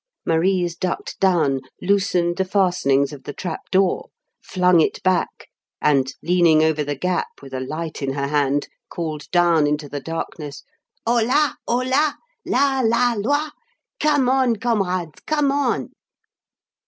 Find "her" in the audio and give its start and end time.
8.13-8.27